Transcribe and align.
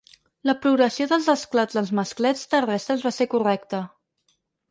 La 0.49 0.53
progressió 0.61 1.05
dels 1.11 1.27
esclats 1.33 1.77
dels 1.79 1.91
masclets 2.01 2.49
terrestres 2.55 3.05
va 3.09 3.13
ser 3.19 3.31
correcta. 3.37 3.83